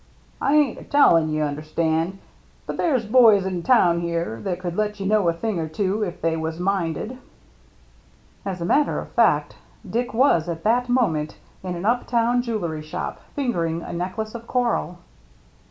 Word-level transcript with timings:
"I 0.41 0.55
ain't 0.55 0.79
a 0.79 0.83
tellin', 0.83 1.29
you 1.31 1.43
understand, 1.43 2.17
but 2.65 2.77
there's 2.77 3.05
boys 3.05 3.45
in 3.45 3.61
town 3.61 3.99
here 4.01 4.41
that 4.45 4.59
could 4.59 4.75
let 4.75 4.99
you 4.99 5.05
know 5.05 5.29
a 5.29 5.33
thing 5.33 5.59
or 5.59 5.67
two 5.67 6.01
if 6.01 6.19
they 6.23 6.35
was 6.35 6.59
minded." 6.59 7.19
As 8.43 8.59
a 8.61 8.65
matter 8.65 8.97
of 8.97 9.11
fact, 9.11 9.57
Dick 9.87 10.11
was 10.11 10.49
at 10.49 10.63
that 10.63 10.89
mo 10.89 11.05
ment 11.07 11.37
in 11.63 11.75
an 11.75 11.85
up 11.85 12.07
town 12.07 12.41
jewellery 12.41 12.81
shop, 12.81 13.19
fingering 13.35 13.83
a 13.83 13.93
necklace 13.93 14.33
of 14.33 14.47
coral. 14.47 14.97